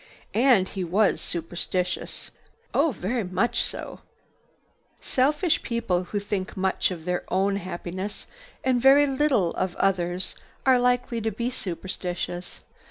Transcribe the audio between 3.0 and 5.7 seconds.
much so! Selfish